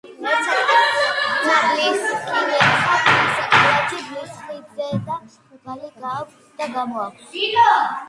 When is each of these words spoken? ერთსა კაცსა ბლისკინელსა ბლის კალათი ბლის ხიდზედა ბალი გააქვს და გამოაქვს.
ერთსა 0.29 0.53
კაცსა 0.69 1.57
ბლისკინელსა 1.65 2.97
ბლის 3.03 3.45
კალათი 3.53 4.03
ბლის 4.09 4.35
ხიდზედა 4.49 5.63
ბალი 5.69 5.97
გააქვს 6.03 6.53
და 6.61 6.75
გამოაქვს. 6.79 7.41